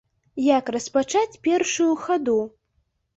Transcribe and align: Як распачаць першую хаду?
Як 0.43 0.69
распачаць 0.75 1.39
першую 1.47 1.91
хаду? 2.07 2.39